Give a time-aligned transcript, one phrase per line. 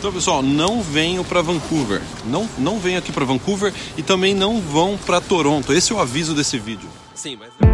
[0.00, 2.00] Então, pessoal, não venham para Vancouver.
[2.24, 5.74] Não, não venham aqui para Vancouver e também não vão para Toronto.
[5.74, 6.88] Esse é o aviso desse vídeo.
[7.14, 7.69] Sim, mas.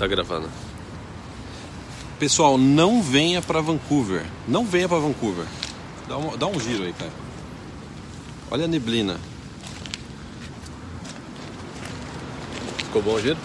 [0.00, 0.48] Tá gravando.
[2.18, 4.24] Pessoal, não venha para Vancouver.
[4.48, 5.44] Não venha para Vancouver.
[6.08, 7.10] Dá um, dá um giro aí, cara.
[8.50, 9.18] Olha a neblina.
[12.78, 13.36] Ficou bom o giro?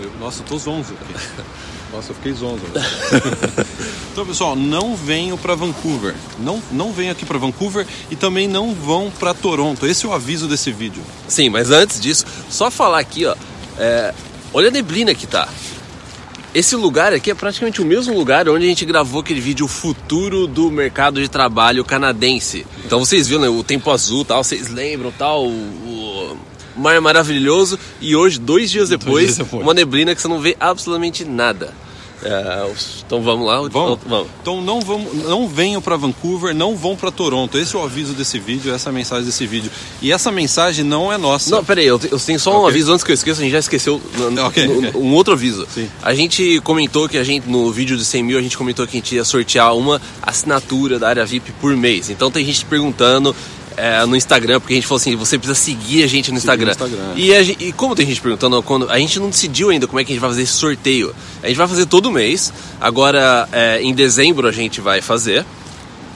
[0.00, 1.14] Eu- nossa, eu tô zonzo aqui.
[1.94, 2.62] Nossa, eu fiquei zonzo.
[4.12, 6.16] então, pessoal, não venham para Vancouver.
[6.40, 9.86] Não, não venham aqui para Vancouver e também não vão para Toronto.
[9.86, 11.02] Esse é o aviso desse vídeo.
[11.28, 13.36] Sim, mas antes disso, só falar aqui, ó.
[13.78, 14.12] é,
[14.52, 15.48] olha a neblina que tá.
[16.52, 20.48] Esse lugar aqui é praticamente o mesmo lugar onde a gente gravou aquele vídeo Futuro
[20.48, 22.66] do Mercado de Trabalho Canadense.
[22.84, 26.36] Então vocês viram né, o tempo azul tal, vocês lembram tal, o,
[26.76, 27.78] mar maravilhoso.
[28.00, 29.62] E hoje, dois dias depois, dias depois.
[29.62, 31.72] uma neblina que você não vê absolutamente nada.
[32.22, 32.70] É,
[33.06, 33.56] então vamos lá?
[33.68, 33.98] Vamos?
[34.06, 34.28] vamos.
[34.42, 37.56] Então não, vamos, não venham para Vancouver, não vão para Toronto.
[37.58, 39.70] Esse é o aviso desse vídeo, essa é a mensagem desse vídeo.
[40.02, 41.50] E essa mensagem não é nossa.
[41.50, 42.68] Não, peraí, eu, eu tenho só um Ok.
[42.70, 45.00] aviso antes que eu esqueça, a gente já esqueceu n- n- Ok, n- ok.
[45.00, 45.66] um outro aviso.
[45.74, 45.88] Sim.
[46.02, 48.96] A gente comentou que a gente, no vídeo de 100 mil, a gente comentou que
[48.96, 52.10] a gente ia sortear uma assinatura da área VIP por mês.
[52.10, 53.34] Então tem gente perguntando
[53.76, 56.64] é, no Instagram, porque a gente falou assim, você precisa seguir a gente no Seguir
[56.64, 56.90] no Instagram.
[56.96, 57.14] Instagram.
[57.16, 60.04] E, a e como tem gente perguntando, quando, a gente não decidiu ainda como é
[60.04, 61.14] que a gente vai fazer esse sorteio.
[61.42, 62.52] A gente vai fazer todo mês.
[62.80, 65.44] Agora, é, em dezembro a gente vai fazer.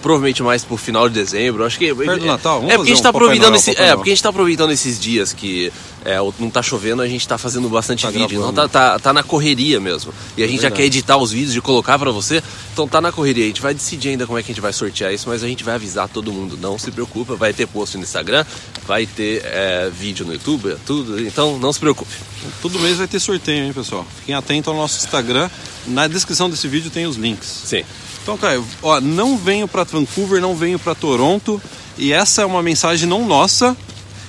[0.05, 1.65] Provavelmente mais pro final de dezembro.
[1.65, 1.95] Acho que.
[1.95, 2.61] Perto do Natal?
[2.61, 4.71] Vamos é porque a gente tá um aproveitando esse, É, porque a gente tá aproveitando
[4.71, 5.73] esses dias que
[6.05, 8.29] é, não tá chovendo, a gente tá fazendo bastante Tá vídeo.
[8.29, 8.53] gravando.
[8.53, 10.13] Então tá, tá, tá na correria mesmo.
[10.37, 12.43] E a gente já quer editar os vídeos e colocar pra você.
[12.75, 13.45] Então tá na correria.
[13.45, 15.49] A gente vai decidir ainda como é que a gente vai sortear isso, mas a
[15.49, 16.59] gente vai avisar todo mundo.
[16.61, 18.45] Não se preocupa, vai ter post no Instagram,
[18.87, 21.19] vai ter é, vídeo no YouTube, tudo.
[21.27, 22.13] Então não se preocupe.
[22.61, 24.07] Todo mês vai ter sorteio, hein, pessoal?
[24.21, 25.49] Fiquem atentos ao nosso Instagram.
[25.87, 27.63] Na descrição desse vídeo tem os links.
[27.65, 27.85] Sim.
[28.25, 31.61] Então, Caio, ó, não venho para Vancouver, não venho para Toronto.
[31.99, 33.77] E essa é uma mensagem não nossa,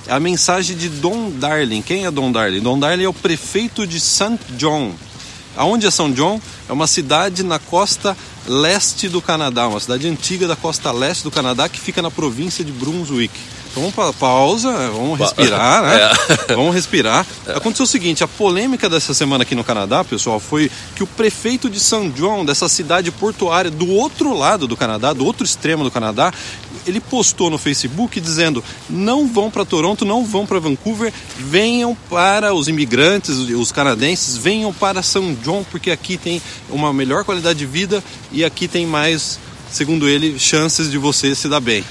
[0.06, 1.80] é a mensagem de Don Darling.
[1.80, 2.60] Quem é Don Darling?
[2.60, 4.38] Don Darling é o prefeito de St.
[4.50, 4.92] John.
[5.56, 6.38] Aonde é São John?
[6.68, 8.14] É uma cidade na costa
[8.46, 12.62] leste do Canadá, uma cidade antiga da costa leste do Canadá que fica na província
[12.62, 13.32] de Brunswick.
[13.76, 16.10] Vamos para pausa, vamos respirar, né?
[16.56, 17.26] Vamos respirar.
[17.46, 21.68] Aconteceu o seguinte, a polêmica dessa semana aqui no Canadá, pessoal, foi que o prefeito
[21.68, 25.90] de São John, dessa cidade portuária do outro lado do Canadá, do outro extremo do
[25.90, 26.32] Canadá,
[26.86, 32.54] ele postou no Facebook dizendo: "Não vão para Toronto, não vão para Vancouver, venham para
[32.54, 37.66] os imigrantes, os canadenses, venham para São John, porque aqui tem uma melhor qualidade de
[37.66, 39.38] vida e aqui tem mais,
[39.70, 41.84] segundo ele, chances de você se dar bem."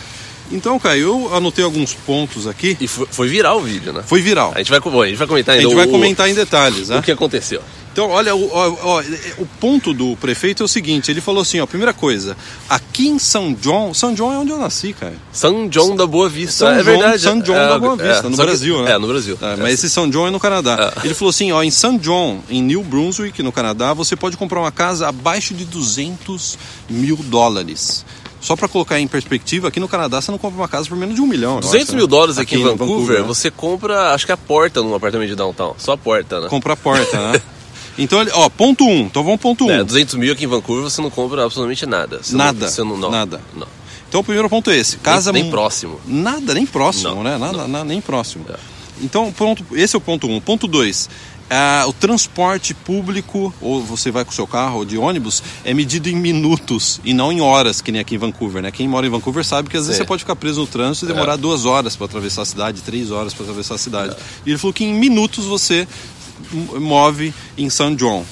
[0.51, 2.77] Então, Caio, eu anotei alguns pontos aqui.
[2.79, 4.03] E foi, foi viral o vídeo, né?
[4.05, 4.51] Foi viral.
[4.53, 6.33] A gente vai, bom, a gente vai comentar A ainda gente vai o- comentar em
[6.35, 6.99] detalhes, né?
[6.99, 7.61] o que aconteceu.
[7.91, 9.03] Então, olha, o, ó, ó,
[9.37, 12.35] o ponto do prefeito é o seguinte: ele falou assim, ó, primeira coisa,
[12.69, 15.13] aqui em São João, São João é onde eu nasci, cara.
[15.31, 16.51] São John da Boa Vista.
[16.51, 17.21] São é João, verdade.
[17.23, 18.91] São João é, da Boa Vista, é, no só que- Brasil, né?
[18.91, 19.37] É, no Brasil.
[19.41, 20.93] É, mas esse São John é no Canadá.
[21.01, 21.05] É.
[21.05, 24.59] Ele falou assim, ó, em São John, em New Brunswick, no Canadá, você pode comprar
[24.59, 26.57] uma casa abaixo de 200
[26.89, 28.05] mil dólares.
[28.45, 31.15] Só para colocar em perspectiva, aqui no Canadá você não compra uma casa por menos
[31.15, 31.55] de um milhão.
[31.55, 32.09] eu 200 acho, mil né?
[32.09, 33.27] dólares aqui, em no Vancouver, né?
[33.27, 35.73] você compra, acho que a porta num apartamento de downtown.
[35.79, 36.47] Só a porta, né?
[36.47, 37.41] compra a porta, né?
[37.97, 39.03] Então, ó, ponto um.
[39.03, 39.71] Então vamos ponto um.
[39.71, 42.19] É, 200 mil aqui em Vancouver você não compra absolutamente nada.
[42.21, 43.39] Você Nada, Não, você não, não, nada.
[43.55, 43.65] Não.
[44.09, 44.97] Então o primeiro ponto é esse.
[44.97, 45.99] Casa nem mu- próximo.
[46.05, 47.37] Nada, nem próximo, Não, né?
[47.37, 48.45] Nada, na- nem próximo.
[48.49, 48.55] É.
[49.01, 50.41] Então, ponto, esse é o ponto um.
[50.41, 51.09] Ponto dois.
[51.49, 55.73] Ah, o transporte público, ou você vai com o seu carro ou de ônibus, é
[55.73, 58.71] medido em minutos e não em horas, que nem aqui em Vancouver, né?
[58.71, 61.13] Quem mora em Vancouver sabe que às vezes você pode ficar preso no trânsito e
[61.13, 64.13] demorar duas horas para atravessar a cidade, três horas para atravessar a cidade.
[64.13, 64.17] É.
[64.45, 65.87] E ele falou que em minutos você
[66.51, 68.25] move em São João.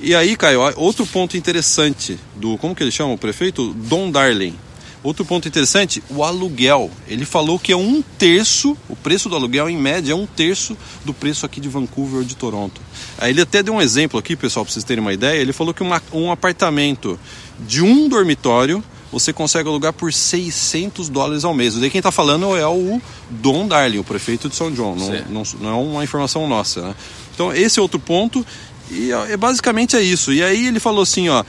[0.00, 2.58] E aí, Caio, outro ponto interessante do.
[2.58, 3.72] Como que ele chama o prefeito?
[3.72, 4.56] Don Darling.
[5.02, 6.90] Outro ponto interessante, o aluguel.
[7.08, 10.76] Ele falou que é um terço, o preço do aluguel em média é um terço
[11.04, 12.80] do preço aqui de Vancouver ou de Toronto.
[13.18, 15.40] Aí ele até deu um exemplo aqui, pessoal, para vocês terem uma ideia.
[15.40, 17.18] Ele falou que uma, um apartamento
[17.58, 21.74] de um dormitório você consegue alugar por 600 dólares ao mês.
[21.74, 24.96] Daí quem está falando é o Don Darling, o prefeito de São João.
[24.96, 26.80] Não, não, não, é uma informação nossa.
[26.80, 26.94] Né?
[27.34, 28.44] Então esse é outro ponto.
[28.90, 30.32] E é, basicamente é isso.
[30.32, 31.44] E aí ele falou assim, ó,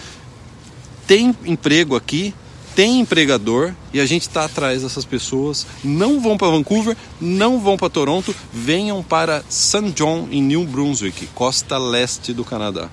[1.07, 2.33] tem emprego aqui,
[2.75, 5.65] tem empregador e a gente está atrás dessas pessoas.
[5.83, 9.91] Não vão para Vancouver, não vão para Toronto, venham para St.
[9.91, 12.89] John em New Brunswick, costa leste do Canadá.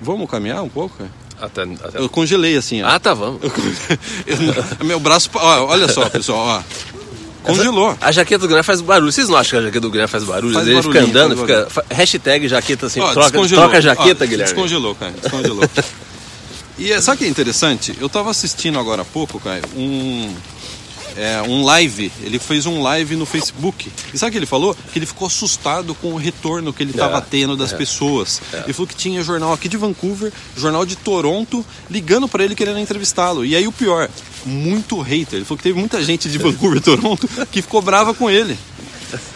[0.00, 1.04] Vamos caminhar um pouco?
[1.40, 1.98] Até, até...
[1.98, 2.82] Eu congelei assim.
[2.82, 2.88] Ó.
[2.88, 3.40] Ah, tá, vamos.
[3.42, 3.50] Eu,
[4.84, 5.30] meu braço.
[5.34, 6.62] Ó, olha só, pessoal.
[6.62, 6.62] Ó.
[7.42, 7.96] Congelou.
[8.00, 9.12] A jaqueta do Guilherme faz barulho.
[9.12, 10.54] Vocês não acham que a jaqueta do Guilherme faz barulho?
[10.54, 11.68] Faz ele fica andando, fica.
[11.90, 14.52] Hashtag jaqueta assim, ó, troca, troca a jaqueta, ó, Guilherme.
[14.52, 15.12] Descongelou, cara.
[15.12, 15.62] Descongelou.
[16.78, 17.96] e é, sabe o que é interessante?
[18.00, 20.34] Eu tava assistindo agora há pouco, cara, um
[21.16, 22.12] é, um live.
[22.22, 23.90] Ele fez um live no Facebook.
[24.12, 24.76] E sabe o que ele falou?
[24.92, 28.40] Que ele ficou assustado com o retorno que ele estava é, tendo das é, pessoas.
[28.52, 28.64] É.
[28.64, 32.78] Ele falou que tinha jornal aqui de Vancouver, jornal de Toronto, ligando para ele querendo
[32.78, 33.44] entrevistá-lo.
[33.44, 34.08] E aí o pior,
[34.44, 35.36] muito hater.
[35.36, 38.56] Ele falou que teve muita gente de Vancouver, Toronto, que ficou brava com ele.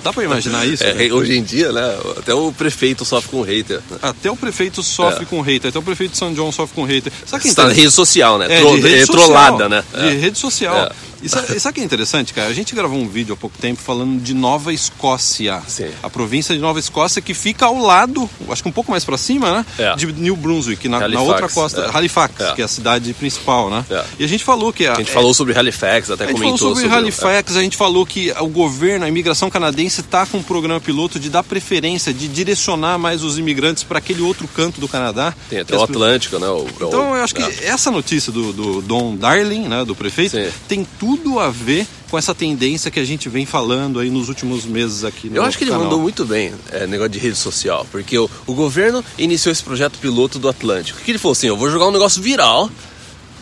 [0.02, 0.82] Dá pra imaginar isso?
[0.82, 1.12] É, né?
[1.12, 1.98] hoje em dia, né?
[2.18, 3.80] Até o prefeito sofre com hater.
[4.02, 5.26] Até o prefeito sofre é.
[5.26, 5.68] com hater.
[5.68, 7.12] Até o prefeito de São João sofre com hater.
[7.26, 8.46] Sabe quem Está na rede social, né?
[8.50, 9.84] É, Tro rede é, social, trollada, né?
[9.94, 10.90] De rede social.
[11.22, 12.48] E sabe, o que é interessante, cara?
[12.48, 15.62] A gente gravou um vídeo há pouco tempo falando de Nova Escócia.
[15.66, 15.90] Sim.
[16.02, 19.18] A província de Nova Escócia que fica ao lado, acho que um pouco mais para
[19.18, 19.66] cima, né?
[19.78, 19.96] É.
[19.96, 21.82] De New Brunswick, na, na outra costa.
[21.82, 21.96] É.
[21.96, 22.54] Halifax, é.
[22.54, 23.84] que é a cidade principal, né?
[23.90, 24.04] É.
[24.18, 24.86] E a gente falou que...
[24.86, 26.46] A, a gente falou sobre Halifax, até comentou.
[26.46, 30.00] A gente falou sobre, sobre Halifax, a gente falou que o governo, a imigração canadense
[30.00, 34.22] está com um programa piloto de dar preferência, de direcionar mais os imigrantes para aquele
[34.22, 35.34] outro canto do Canadá.
[35.48, 36.48] Tem até o Atlântico, né?
[36.48, 37.66] O, então, eu acho que é.
[37.66, 40.48] essa notícia do, do Don Darling, né, do prefeito, Sim.
[40.66, 44.28] tem tudo tudo a ver com essa tendência que a gente vem falando aí nos
[44.28, 47.36] últimos meses aqui no Eu acho que ele mandou muito bem é, negócio de rede
[47.36, 51.00] social, porque o, o governo iniciou esse projeto piloto do Atlântico.
[51.00, 52.70] Que ele falou assim: eu vou jogar um negócio viral.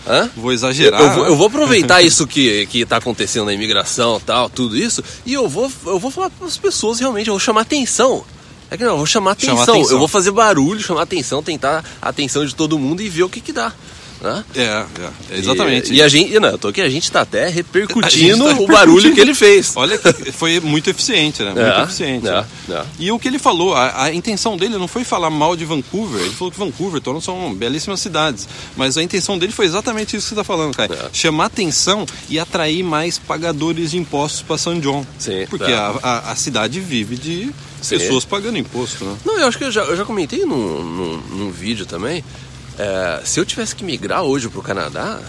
[0.06, 0.30] Hã?
[0.34, 0.98] Vou exagerar.
[0.98, 4.74] Eu, eu, vou, eu vou, aproveitar isso que que está acontecendo na imigração, tal, tudo
[4.74, 8.24] isso, e eu vou eu vou falar para as pessoas realmente, eu vou chamar atenção.
[8.70, 9.56] É que não, eu vou chamar atenção.
[9.56, 9.92] chamar atenção.
[9.92, 13.28] Eu vou fazer barulho, chamar atenção, tentar a atenção de todo mundo e ver o
[13.28, 13.72] que que dá.
[14.20, 14.44] Né?
[14.54, 15.92] É, é, exatamente.
[15.92, 18.66] E, e, a gente, não, eu tô aqui, a gente tá até repercutindo, tá o
[18.66, 19.72] barulho que ele fez.
[19.76, 19.98] Olha,
[20.32, 21.50] foi muito eficiente, né?
[21.50, 22.28] Muito é, eficiente.
[22.28, 22.84] É, é.
[22.98, 26.20] E o que ele falou, a, a, intenção dele não foi falar mal de Vancouver,
[26.20, 30.28] ele falou que Vancouver, Toronto são belíssimas cidades, mas a intenção dele foi exatamente isso
[30.28, 30.92] que você tá falando, cara.
[30.94, 31.08] É.
[31.12, 35.06] Chamar atenção e atrair mais pagadores de impostos para São John.
[35.18, 35.76] Sim, porque é.
[35.76, 37.52] a, a, a cidade vive de
[37.88, 39.16] pessoas pagando imposto, né?
[39.24, 42.24] Não, eu acho que eu já, eu já comentei num, num, num vídeo também
[42.78, 45.20] é, se eu tivesse que migrar hoje para o Canadá,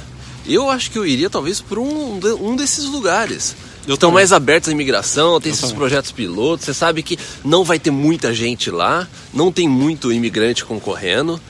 [0.45, 3.55] eu acho que eu iria talvez para um, um desses lugares.
[3.87, 5.77] Eu Estão mais abertos à imigração, tem eu esses também.
[5.77, 6.65] projetos pilotos.
[6.65, 11.41] Você sabe que não vai ter muita gente lá, não tem muito imigrante concorrendo.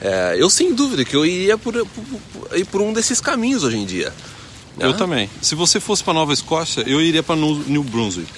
[0.00, 3.84] É, eu sem dúvida que eu iria por, por, por um desses caminhos hoje em
[3.84, 4.12] dia.
[4.78, 4.94] Eu ah.
[4.94, 5.28] também.
[5.42, 8.30] Se você fosse para Nova Escócia, eu iria para New Brunswick.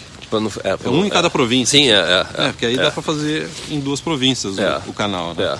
[0.62, 1.78] É, é, um em cada província.
[1.78, 1.96] Sim, é.
[1.96, 5.34] É, é porque aí dá para fazer em duas províncias o, o, canal.
[5.34, 5.58] Né?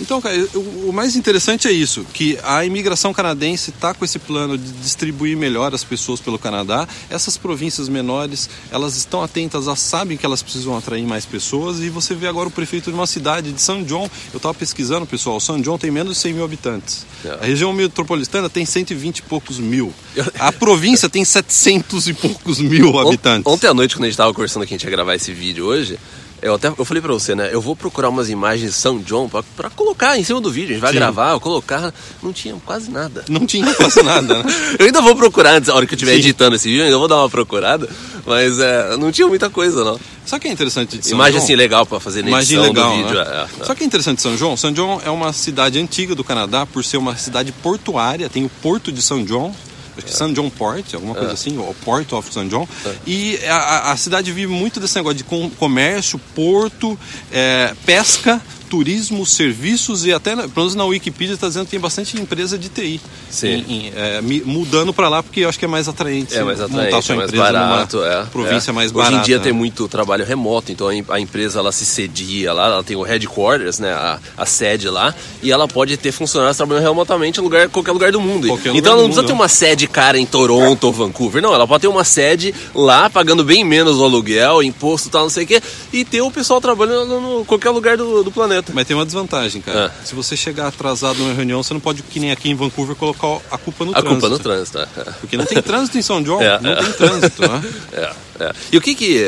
[0.00, 4.56] Então, cara, o mais interessante é isso, que a imigração canadense está com esse plano
[4.56, 6.86] de distribuir melhor as pessoas pelo Canadá.
[7.10, 11.88] Essas províncias menores, elas estão atentas, elas sabem que elas precisam atrair mais pessoas e
[11.88, 14.08] você vê agora o prefeito de uma cidade de São John.
[14.32, 17.06] Eu estava pesquisando, pessoal, São John tem menos de 100 mil habitantes.
[17.24, 17.30] É.
[17.30, 19.92] A região metropolitana tem 120 e poucos mil.
[20.38, 23.50] A província tem 700 e poucos mil habitantes.
[23.50, 25.66] Ontem à noite, quando a gente estava conversando que a gente ia gravar esse vídeo
[25.66, 25.98] hoje,
[26.40, 27.50] eu até eu falei pra você, né?
[27.52, 30.70] Eu vou procurar umas imagens de São John pra, pra colocar em cima do vídeo.
[30.70, 30.98] A gente vai Sim.
[30.98, 31.92] gravar, eu colocar.
[32.22, 33.24] Não tinha quase nada.
[33.28, 34.44] Não tinha quase nada, né?
[34.78, 36.98] eu ainda vou procurar antes, a hora que eu estiver editando esse vídeo, eu ainda
[36.98, 37.88] vou dar uma procurada.
[38.26, 39.94] Mas é, não tinha muita coisa, não.
[39.94, 41.44] O que é interessante de São Imagem João?
[41.44, 43.14] assim legal para fazer na Imagem legal, do vídeo.
[43.14, 43.26] Né?
[43.26, 43.72] É, é.
[43.72, 44.56] O que é interessante de São João?
[44.56, 48.28] São João é uma cidade antiga do Canadá por ser uma cidade portuária.
[48.28, 49.54] Tem o Porto de São João,
[49.98, 50.32] acho que St.
[50.32, 51.34] John Port, alguma coisa é.
[51.34, 52.48] assim, o Port of St.
[52.48, 52.66] John.
[52.84, 52.94] É.
[53.06, 55.24] E a, a, cidade vive muito desse negócio de
[55.56, 56.98] comércio, porto,
[57.32, 62.20] é, pesca, turismo, serviços e até, pelo menos na Wikipedia, está dizendo que tem bastante
[62.20, 63.00] empresa de TI.
[63.30, 63.64] Sim.
[63.68, 66.36] Em, em, é, mudando para lá porque eu acho que é mais atraente.
[66.36, 68.74] É mais atraente, montar sua é mais empresa barato, é, província é.
[68.74, 69.16] mais Hoje barata.
[69.16, 69.58] em dia tem né?
[69.58, 73.78] muito trabalho remoto, então a em- empresa ela se cedia lá, ela tem o headquarters,
[73.78, 77.92] né, a, a sede lá, e ela pode ter funcionários trabalhando remotamente em lugar, qualquer
[77.92, 78.48] lugar do mundo.
[78.48, 79.40] Qualquer então ela não precisa mundo, ter né?
[79.40, 83.44] uma sede cara em Toronto ou Vancouver, não, ela pode ter uma sede lá, pagando
[83.44, 86.60] bem menos o aluguel, imposto e tal, não sei o quê, e ter o pessoal
[86.60, 88.57] trabalhando no qualquer lugar do, do planeta.
[88.72, 89.92] Mas tem uma desvantagem, cara.
[89.94, 90.04] Ah.
[90.04, 93.40] Se você chegar atrasado numa reunião, você não pode, que nem aqui em Vancouver, colocar
[93.50, 94.10] a culpa no A trânsito.
[94.20, 94.86] culpa no trânsito, é.
[95.20, 96.76] Porque não tem trânsito em São João, É, não é.
[96.76, 97.62] tem trânsito, né?
[97.92, 98.52] É, é.
[98.72, 99.24] E o que que.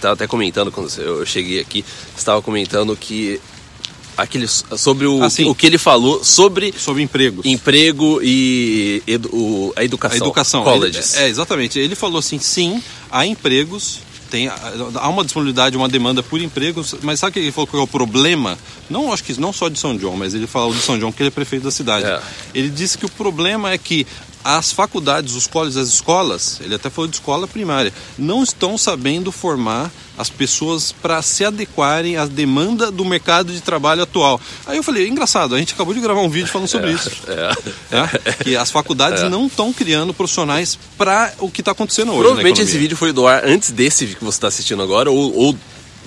[0.00, 1.84] Tava até comentando quando eu cheguei aqui,
[2.16, 3.40] estava comentando que.
[4.14, 5.46] Aquele, sobre o, Ah, sim.
[5.46, 7.46] o que ele falou sobre Sobre empregos.
[7.46, 10.14] emprego e edu- o- a educação.
[10.14, 10.62] A educação.
[10.64, 11.14] Colleges.
[11.14, 11.78] Ele- é, exatamente.
[11.78, 14.00] Ele falou assim, sim, há empregos,
[14.32, 17.76] tem, há uma disponibilidade, uma demanda por empregos, mas sabe o que ele falou que
[17.76, 18.58] é o problema?
[18.88, 21.22] Não, acho que não só de São João, mas ele falou de São João porque
[21.22, 22.06] ele é prefeito da cidade.
[22.06, 22.18] É.
[22.54, 24.06] Ele disse que o problema é que
[24.44, 29.30] as faculdades, os colleges, as escolas, ele até falou de escola primária, não estão sabendo
[29.30, 34.40] formar as pessoas para se adequarem à demanda do mercado de trabalho atual.
[34.66, 37.10] Aí eu falei, engraçado, a gente acabou de gravar um vídeo falando sobre isso.
[37.26, 37.96] É.
[37.96, 38.10] né?
[38.42, 42.20] Que as faculdades não estão criando profissionais para o que está acontecendo hoje.
[42.20, 45.56] Provavelmente esse vídeo foi do ar antes desse que você está assistindo agora, ou, ou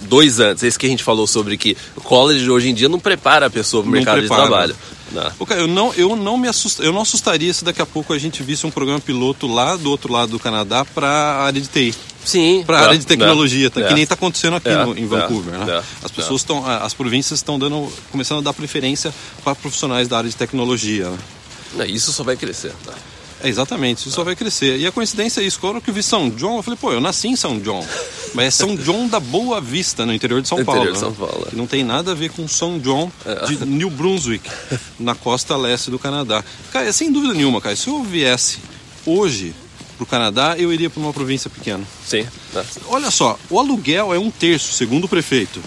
[0.02, 0.64] dois antes.
[0.64, 3.50] Esse que a gente falou sobre que o college hoje em dia não prepara a
[3.50, 4.42] pessoa para o mercado prepara.
[4.42, 4.76] de trabalho.
[5.16, 5.58] Não.
[5.58, 6.80] Eu não, eu não me assust...
[6.82, 9.90] eu não assustaria se daqui a pouco a gente visse um programa piloto lá do
[9.90, 11.96] outro lado do Canadá para a área de TI.
[12.24, 12.64] Sim.
[12.66, 13.82] Para a é, área de tecnologia, tá?
[13.82, 13.88] é.
[13.88, 15.54] que nem está acontecendo aqui É, no- em Vancouver.
[15.60, 15.84] né?
[16.04, 20.30] As pessoas estão, as províncias estão dando, começando a dar preferência para profissionais da área
[20.30, 21.12] de tecnologia.
[21.74, 21.88] né?
[21.88, 22.74] Isso só vai crescer.
[22.86, 22.94] tá?
[23.46, 24.80] É, exatamente, isso só vai crescer.
[24.80, 27.28] E a coincidência é isso, quando eu vi São João, eu falei, pô, eu nasci
[27.28, 27.86] em São João.
[28.34, 30.92] Mas é São João da Boa Vista, no interior de São Interior Paulo.
[30.94, 31.00] de né?
[31.00, 31.50] São Paulo, é.
[31.52, 33.12] Que não tem nada a ver com São João
[33.48, 34.50] de New Brunswick,
[35.00, 36.44] na costa leste do Canadá.
[36.72, 38.58] Cara, sem dúvida nenhuma, cara, se eu viesse
[39.06, 39.54] hoje
[39.96, 41.84] pro Canadá, eu iria para uma província pequena.
[42.06, 42.28] Sim.
[42.54, 42.66] né?
[42.88, 45.62] Olha só, o aluguel é um terço, segundo o prefeito.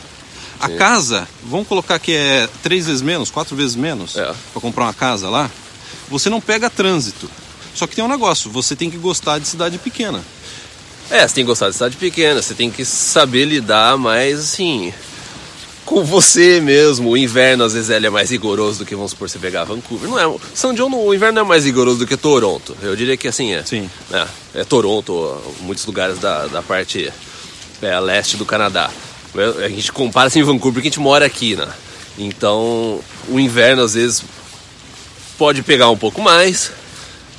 [0.61, 4.35] A casa, vamos colocar que é três vezes menos, quatro vezes menos, É.
[4.53, 5.49] para comprar uma casa lá.
[6.11, 7.31] Você não pega trânsito.
[7.79, 10.21] Só que tem um negócio, você tem que gostar de cidade pequena.
[11.09, 14.93] É, você tem que gostar de cidade pequena, você tem que saber lidar mais assim
[15.85, 17.11] com você mesmo.
[17.11, 20.11] O inverno às vezes ele é mais rigoroso do que vamos supor você pegar Vancouver.
[20.11, 22.77] Não é, São John o inverno não é mais rigoroso do que Toronto.
[22.83, 23.65] Eu diria que assim é.
[23.65, 23.89] Sim.
[24.11, 27.13] É, é Toronto, muitos lugares da, da parte
[27.81, 28.91] é, leste do Canadá.
[29.65, 31.69] A gente compara assim Vancouver porque a gente mora aqui, né?
[32.19, 34.25] Então o inverno às vezes
[35.39, 36.73] pode pegar um pouco mais.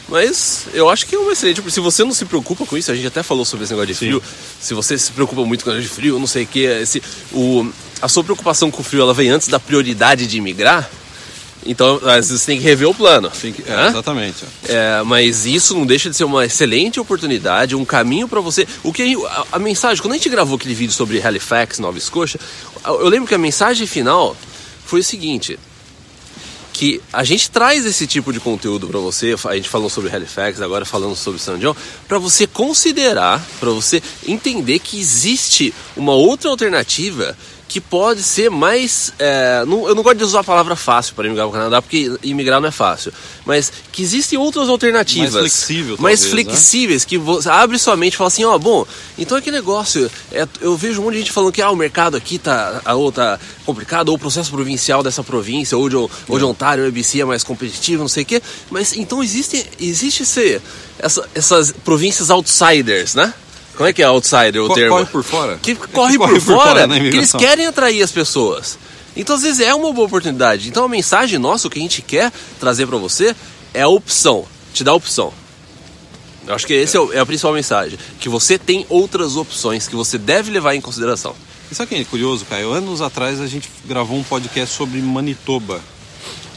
[0.09, 1.61] Mas eu acho que é uma excelente.
[1.71, 3.99] Se você não se preocupa com isso, a gente até falou sobre esse negócio de
[3.99, 4.05] Sim.
[4.07, 4.23] frio.
[4.59, 7.01] Se você se preocupa muito com o negócio de frio, não sei o que, esse,
[7.31, 7.67] o,
[8.01, 10.89] a sua preocupação com o frio ela vem antes da prioridade de imigrar.
[11.65, 13.29] Então, às vezes você tem que rever o plano.
[13.29, 13.87] Que- é, né?
[13.89, 14.45] exatamente.
[14.67, 18.65] É, mas isso não deixa de ser uma excelente oportunidade, um caminho para você.
[18.81, 22.39] O que a, a mensagem, quando a gente gravou aquele vídeo sobre Halifax, Nova Escócia,
[22.85, 24.35] eu lembro que a mensagem final
[24.85, 25.59] foi o seguinte:
[26.79, 30.61] que a gente traz esse tipo de conteúdo para você, a gente falou sobre Halifax,
[30.61, 31.75] agora falando sobre São John,
[32.07, 37.35] para você considerar, para você entender que existe uma outra alternativa
[37.69, 39.13] que pode ser mais.
[39.19, 41.81] é, não- eu não gosto de usar a palavra fácil para imigrar para o Canadá,
[41.81, 43.13] porque imigrar não é fácil.
[43.45, 45.33] Mas que existem outras alternativas.
[45.33, 46.51] Mais flexível, Mais talvez, né?
[46.51, 48.85] flexíveis, que você abre sua mente e fala assim, ó, bom,
[49.19, 50.09] então é que negócio.
[50.31, 52.95] é, eu vejo um monte de gente falando que ah, o mercado aqui tá, a,
[52.95, 56.09] ou tá complicado, ou o processo provincial dessa província, ou de, ou
[56.39, 58.41] de Ontário, o ABC é mais competitivo, não sei o quê.
[58.71, 60.59] Mas então existe, existe esse,
[60.97, 63.31] essa- essas províncias outsiders, né?
[63.79, 64.97] Como é que é outsider o Co- termo?
[64.97, 65.57] corre por fora.
[65.61, 68.77] Que corre, que por, corre por fora, fora na que eles querem atrair as pessoas.
[69.15, 70.67] Então, às vezes, é uma boa oportunidade.
[70.67, 73.33] Então, a mensagem nossa, o que a gente quer trazer para você
[73.73, 74.45] é a opção.
[74.73, 75.31] Te dá opção.
[76.45, 77.97] Eu acho que essa é, é a principal mensagem.
[78.19, 81.33] Que você tem outras opções que você deve levar em consideração.
[81.71, 82.73] E sabe o que é curioso, Caio?
[82.73, 85.79] Anos atrás a gente gravou um podcast sobre Manitoba.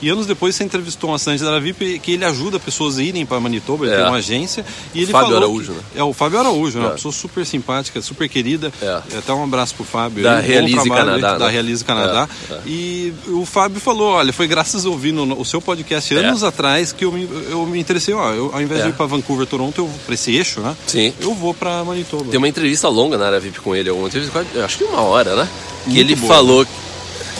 [0.00, 3.24] E anos depois você entrevistou um assinante da VIP que ele ajuda pessoas a irem
[3.24, 3.98] para Manitoba, ele É.
[3.98, 4.64] tem uma agência.
[4.92, 5.84] E ele Fábio falou Araújo, que- né?
[5.94, 6.84] É, o Fábio Araújo, né?
[6.84, 6.88] É.
[6.88, 8.72] uma pessoa super simpática, super querida.
[8.82, 9.00] É.
[9.18, 10.24] Até um abraço pro Fábio.
[10.24, 11.52] Da bom Realize Canadá, dentro Da né?
[11.52, 12.28] Realize Canadá.
[12.50, 12.58] É, é.
[12.66, 16.90] E o Fábio falou, olha, foi graças a ouvir no, o seu podcast anos atrás
[16.90, 18.84] que eu me, eu me interessei, ó, eu, ao invés É.
[18.84, 20.76] de ir para Vancouver, Toronto, eu para esse eixo, né?
[20.84, 21.12] Sim.
[21.20, 22.24] Eu vou para Manitoba.
[22.28, 25.36] Tem uma entrevista longa na área VIP com ele, uma entrevista acho que uma hora,
[25.36, 25.48] né?
[25.88, 26.34] Que ele boa.
[26.34, 26.66] falou.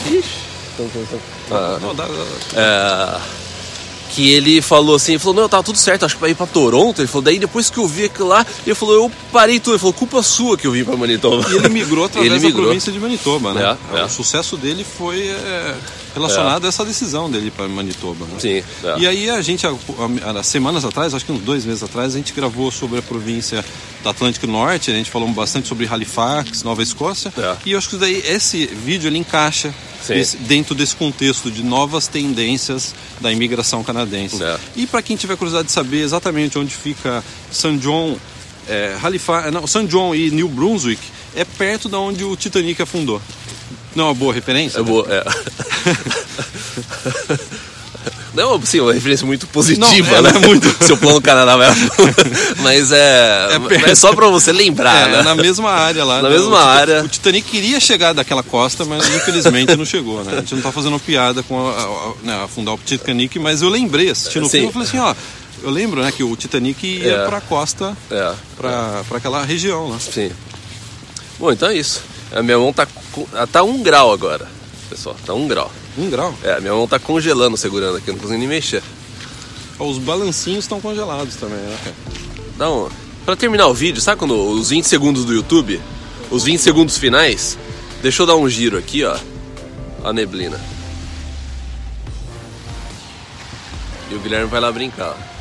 [0.09, 1.32] Ixi.
[1.49, 2.13] Não, dá- dá-
[2.53, 3.19] dá.
[3.19, 3.43] é,
[4.11, 6.45] que ele falou assim, ele falou, não, tava tudo certo, acho que vai ir pra
[6.45, 7.01] Toronto.
[7.01, 9.73] Ele falou, daí depois que eu vi aquilo lá, ele falou, eu parei tudo.
[9.73, 11.43] Ele falou, culpa sua que eu vim pra Manitoba.
[11.49, 12.61] E ele migrou através Ele migrou.
[12.65, 13.75] da província de Manitoba, né?
[13.93, 14.03] É, é.
[14.05, 15.75] O sucesso dele foi é,
[16.13, 18.23] relacionado a essa decisão dele para Manitoba.
[18.25, 18.35] Né?
[18.37, 18.99] Sim, é.
[18.99, 22.33] E aí a gente, há, semanas atrás, acho que uns dois meses atrás, a gente
[22.33, 23.65] gravou sobre a província
[24.03, 27.33] do Atlântico Norte, a gente falou bastante sobre Halifax, Nova Escócia.
[27.35, 27.55] É.
[27.65, 29.73] E eu acho que daí esse vídeo ele encaixa
[30.03, 30.15] Sim.
[30.15, 34.43] esse- dentro desse contexto de novas tendências da imigração canadense.
[34.43, 34.59] É.
[34.75, 37.77] E para quem tiver curiosidade de saber exatamente onde fica St.
[37.77, 38.17] John,
[38.67, 39.87] é, Halifax, não, St.
[39.87, 41.01] John e New Brunswick,
[41.35, 43.21] é perto da onde o Titanic afundou.
[43.95, 44.79] Não é uma boa referência?
[44.79, 45.23] Eu vou, é.
[48.33, 50.39] Não, sim, uma referência muito positiva, Não, é, né?
[50.43, 50.67] é muito.
[50.85, 51.69] Seu plano Canadá vai.
[52.63, 53.47] Mas é.
[53.85, 53.91] É.
[53.91, 55.21] É, só pra você lembrar, É, né?
[55.23, 56.21] na mesma área lá.
[56.21, 56.35] Na né?
[56.35, 57.03] mesma o, área.
[57.03, 60.33] O Titanic queria chegar daquela costa, mas infelizmente não chegou, né?
[60.33, 63.61] A gente não tá fazendo piada com a, a- a- né, afundar o Titanic, mas
[63.61, 65.13] eu lembrei, assistindo o filme, eu falei assim, ó,
[65.61, 67.25] eu lembro, né, que o Titanic ia É.
[67.27, 68.33] pra costa, É.
[68.57, 69.99] pra, pra aquela região lá.
[69.99, 70.31] Sim.
[71.39, 72.01] Bom, então é isso.
[72.31, 72.87] A minha mão tá,
[73.51, 74.47] tá um grau agora,
[74.89, 75.15] pessoal.
[75.25, 75.71] Tá um grau.
[75.97, 76.33] Um grau.
[76.43, 78.81] É, minha mão tá congelando segurando aqui, eu não consigo nem mexer.
[79.79, 81.95] Ó, Os balancinhos estão congelados também, né, cara?
[82.55, 82.89] Então,
[83.25, 85.79] pra terminar o vídeo, sabe quando os 20 segundos do YouTube,
[86.31, 87.57] os 20 segundos finais,
[88.01, 89.17] deixa eu dar um giro aqui, ó.
[90.03, 90.59] A neblina.
[94.11, 95.15] E o Guilherme vai lá brincar.
[95.17, 95.33] ó.